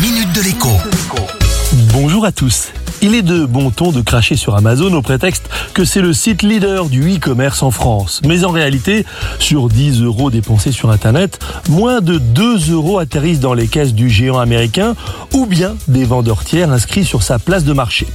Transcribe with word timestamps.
minute 0.00 0.32
de 0.32 0.42
l'écho. 0.42 0.68
Bonjour 1.92 2.24
à 2.24 2.30
tous. 2.30 2.72
Il 3.02 3.14
est 3.14 3.22
de 3.22 3.44
bon 3.46 3.70
ton 3.70 3.90
de 3.90 4.00
cracher 4.00 4.36
sur 4.36 4.54
Amazon 4.54 4.92
au 4.92 5.02
prétexte 5.02 5.48
que 5.74 5.84
c'est 5.84 6.00
le 6.00 6.12
site 6.12 6.42
leader 6.42 6.88
du 6.88 7.16
e-commerce 7.16 7.64
en 7.64 7.72
France. 7.72 8.20
Mais 8.24 8.44
en 8.44 8.50
réalité, 8.50 9.04
sur 9.40 9.68
10 9.68 10.02
euros 10.02 10.30
dépensés 10.30 10.70
sur 10.70 10.90
Internet, 10.90 11.40
moins 11.68 12.00
de 12.00 12.18
2 12.18 12.70
euros 12.72 12.98
atterrissent 12.98 13.40
dans 13.40 13.54
les 13.54 13.66
caisses 13.66 13.94
du 13.94 14.08
géant 14.08 14.38
américain 14.38 14.94
ou 15.32 15.46
bien 15.46 15.74
des 15.88 16.04
vendeurs 16.04 16.44
tiers 16.44 16.70
inscrits 16.70 17.04
sur 17.04 17.24
sa 17.24 17.40
place 17.40 17.64
de 17.64 17.72
marché. 17.72 18.06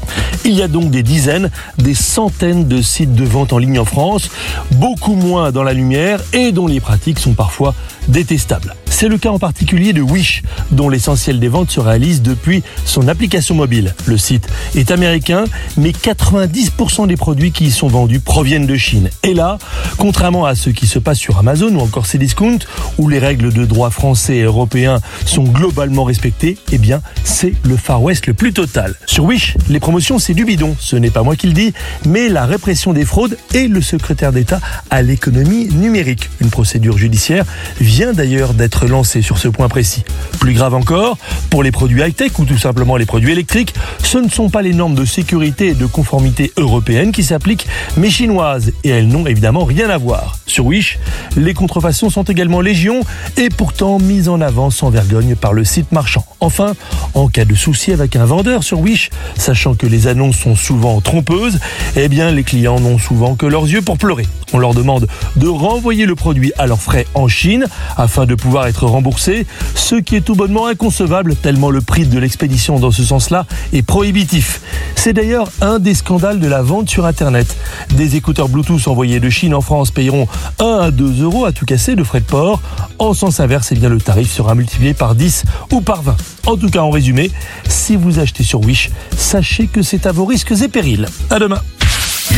Il 0.46 0.54
y 0.54 0.62
a 0.62 0.70
donc 0.70 0.90
des 0.90 1.04
dizaines, 1.04 1.50
des 1.80 1.96
centaines 1.96 2.68
de 2.68 2.82
sites 2.82 3.14
de 3.14 3.26
vente 3.26 3.52
en 3.52 3.58
ligne 3.58 3.80
en 3.80 3.86
France, 3.86 4.30
beaucoup 4.72 5.16
moins 5.16 5.52
dans 5.52 5.64
la 5.64 5.74
lumière 5.74 6.22
et 6.32 6.54
dont 6.54 6.68
les 6.68 6.80
pratiques 6.80 7.20
sont 7.20 7.34
parfois 7.34 7.76
détestables. 8.08 8.74
C'est 9.04 9.10
le 9.10 9.18
cas 9.18 9.32
en 9.32 9.38
particulier 9.38 9.92
de 9.92 10.02
Wish, 10.02 10.44
dont 10.72 10.88
l'essentiel 10.88 11.38
des 11.38 11.50
ventes 11.50 11.70
se 11.70 11.82
réalise 11.82 12.22
depuis 12.22 12.64
son 12.86 13.10
application 13.10 13.54
mobile. 13.54 13.94
Le 14.06 14.18
site 14.18 14.48
est 14.76 14.92
américain, 14.92 15.44
mais 15.76 15.90
90% 15.90 17.08
des 17.08 17.18
produits 17.18 17.52
qui 17.52 17.66
y 17.66 17.72
sont 17.72 17.90
vendus 17.90 18.22
proviennent 18.22 18.66
de 18.66 18.78
Chine. 18.78 19.10
Et 19.24 19.34
là, 19.34 19.58
contrairement 19.98 20.46
à 20.46 20.56
ce 20.56 20.70
qui 20.70 20.88
se 20.88 21.00
passe 21.00 21.18
sur 21.18 21.38
Amazon 21.38 21.76
ou 21.76 21.82
encore 21.82 22.06
Cdiscount, 22.06 22.60
où 22.98 23.10
les 23.10 23.20
règles 23.20 23.52
de 23.52 23.66
droit 23.66 23.90
français 23.90 24.38
et 24.38 24.44
européens 24.44 25.02
sont 25.26 25.44
globalement 25.44 26.06
respectées, 26.06 26.58
eh 26.72 26.78
bien, 26.78 27.02
c'est 27.26 27.56
le 27.66 27.76
Far 27.76 28.02
West 28.02 28.26
le 28.28 28.34
plus 28.34 28.54
total. 28.54 28.96
Sur 29.06 29.26
Wish, 29.26 29.58
les 29.68 29.82
promotions, 29.82 30.18
c'est 30.18 30.34
du 30.34 30.46
bidon. 30.46 30.78
Ce 30.80 30.96
n'est 30.96 31.12
pas 31.12 31.24
moi 31.24 31.36
qui 31.36 31.48
le 31.48 31.54
dis, 31.54 31.74
mais 32.06 32.30
la 32.30 32.46
répression 32.46 32.94
des 32.94 33.04
fraudes 33.04 33.38
et 33.54 33.68
le 33.68 33.82
secrétaire 33.82 34.32
d'État 34.32 34.62
à 34.90 35.02
l'économie 35.02 35.68
numérique. 35.74 36.30
Une 36.40 36.50
procédure 36.50 36.98
judiciaire 36.98 37.44
vient 37.82 38.14
d'ailleurs 38.14 38.54
d'être 38.54 38.88
sur 39.02 39.40
ce 39.40 39.48
point 39.48 39.70
précis. 39.70 40.04
Plus 40.40 40.54
grave 40.54 40.76
encore, 40.76 41.18
pour 41.50 41.64
les 41.64 41.72
produits 41.72 42.04
high-tech 42.04 42.38
ou 42.38 42.46
tout 42.46 42.60
simplement 42.60 42.96
les 42.96 43.08
produits 43.08 43.32
électriques, 43.32 43.74
ce 44.04 44.20
ne 44.20 44.30
sont 44.30 44.52
pas 44.52 44.62
les 44.62 44.74
normes 44.74 44.94
de 44.94 45.06
sécurité 45.06 45.70
et 45.70 45.74
de 45.74 45.88
conformité 45.88 46.52
européennes 46.58 47.12
qui 47.12 47.24
s'appliquent, 47.24 47.66
mais 47.98 48.12
chinoises, 48.12 48.72
et 48.84 48.90
elles 48.90 49.08
n'ont 49.08 49.26
évidemment 49.26 49.66
rien 49.66 49.90
à 49.90 49.98
voir. 49.98 50.38
Sur 50.46 50.68
Wish, 50.68 51.00
les 51.36 51.56
contrefaçons 51.56 52.12
sont 52.12 52.24
également 52.24 52.62
légion 52.62 53.02
et 53.38 53.50
pourtant 53.50 53.98
mises 53.98 54.30
en 54.30 54.42
avant 54.42 54.70
sans 54.70 54.92
vergogne 54.92 55.36
par 55.36 55.54
le 55.54 55.64
site 55.64 55.92
marchand. 55.92 56.26
Enfin, 56.40 56.74
en 57.16 57.30
cas 57.30 57.46
de 57.46 57.56
souci 57.56 57.94
avec 57.94 58.16
un 58.16 58.26
vendeur 58.26 58.64
sur 58.64 58.80
Wish, 58.80 59.10
sachant 59.36 59.74
que 59.74 59.88
les 59.88 60.06
annonces 60.06 60.38
sont 60.38 60.56
souvent 60.56 61.02
trompeuses, 61.02 61.60
eh 61.96 62.10
bien 62.10 62.30
les 62.30 62.44
clients 62.44 62.80
n'ont 62.80 63.00
souvent 63.00 63.34
que 63.34 63.48
leurs 63.48 63.68
yeux 63.68 63.82
pour 63.82 63.98
pleurer. 63.98 64.28
On 64.54 64.60
leur 64.60 64.74
demande 64.74 65.08
de 65.36 65.48
renvoyer 65.48 66.06
le 66.06 66.16
produit 66.16 66.54
à 66.58 66.68
leurs 66.68 66.82
frais 66.82 67.08
en 67.16 67.28
Chine 67.28 67.66
afin 67.98 68.26
de 68.26 68.36
pouvoir 68.36 68.68
être 68.68 68.86
remboursé, 68.86 69.46
ce 69.76 69.96
qui 69.96 70.16
est 70.16 70.22
tout 70.22 70.36
bonnement 70.36 70.68
inconcevable 70.68 71.36
tellement 71.36 71.70
le 71.70 71.82
prix 71.82 72.06
de 72.06 72.20
l'expédition 72.20 72.80
dans 72.80 72.92
ce 72.92 73.04
sens-là 73.04 73.46
est 73.74 73.82
prohibitif. 73.82 74.62
C'est 74.96 75.14
d'ailleurs 75.14 75.50
un 75.62 75.80
des 75.80 75.96
scandales 75.96 76.40
de 76.40 76.48
la 76.48 76.62
vente 76.62 76.90
sur 76.90 77.06
Internet. 77.06 77.56
Des 77.96 78.16
écouteurs 78.16 78.48
Bluetooth 78.48 78.88
envoyés 78.88 79.20
de 79.20 79.30
Chine 79.30 79.54
en 79.54 79.62
France 79.62 79.92
payeront 79.92 80.28
1 80.60 80.66
à 80.66 80.92
2 80.92 81.24
euros 81.24 81.46
à 81.46 81.52
tout 81.52 81.66
casser 81.66 81.96
de 81.96 82.04
frais 82.04 82.22
de 82.22 82.26
port. 82.26 82.62
En 83.00 83.14
sens 83.14 83.40
inverse, 83.40 83.72
eh 83.72 83.76
bien, 83.76 83.90
le 83.90 84.00
tarif 84.00 84.32
sera 84.32 84.56
multiplié 84.56 84.94
par 84.94 85.16
10 85.16 85.44
ou 85.72 85.82
par 85.82 86.04
20. 86.04 86.16
En 86.46 86.58
tout 86.58 86.70
cas, 86.70 86.82
en 86.82 86.90
résumé, 86.90 87.32
si 87.68 87.96
vous 87.96 88.20
achetez 88.20 88.44
sur 88.44 88.62
Wish, 88.62 88.92
sachez 89.18 89.68
que 89.68 89.82
c'est 89.82 90.06
à 90.06 90.12
vos 90.12 90.26
risques 90.26 90.54
et 90.62 90.68
périls. 90.68 91.08
À 91.30 91.40
demain. 91.40 91.62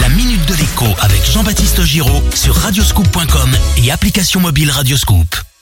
La 0.02 0.10
minute 0.10 0.46
de 0.48 0.54
avec 1.00 1.24
Jean-Baptiste 1.30 1.84
Giraud 1.84 2.22
sur 2.34 2.56
radioscoop.com 2.56 3.50
et 3.78 3.92
application 3.92 4.40
mobile 4.40 4.70
Radioscoop. 4.72 5.55